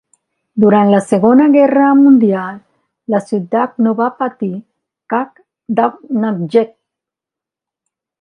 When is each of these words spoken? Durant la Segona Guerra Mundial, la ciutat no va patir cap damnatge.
Durant 0.61 0.87
la 0.91 0.99
Segona 1.07 1.43
Guerra 1.55 1.89
Mundial, 1.99 2.55
la 3.15 3.19
ciutat 3.25 3.75
no 3.87 3.93
va 3.99 4.07
patir 4.23 4.49
cap 5.15 5.43
damnatge. 5.81 6.65